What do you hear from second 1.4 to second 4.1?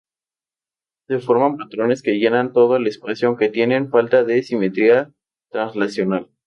patrones que llenan todo el espacio aunque tienen